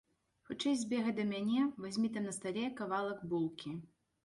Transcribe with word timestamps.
Хутчэй 0.49 0.77
збегай 0.83 1.13
да 1.19 1.25
мяне, 1.33 1.67
вазьмі 1.85 2.11
там 2.17 2.27
на 2.31 2.35
стале 2.39 2.65
кавалак 2.83 3.23
булкі. 3.35 3.79